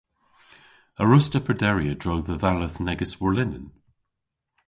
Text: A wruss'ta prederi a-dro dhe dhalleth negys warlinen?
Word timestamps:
A 1.01 1.03
wruss'ta 1.09 1.39
prederi 1.47 1.85
a-dro 1.93 2.15
dhe 2.27 2.35
dhalleth 2.41 2.77
negys 2.87 3.13
warlinen? 3.19 3.65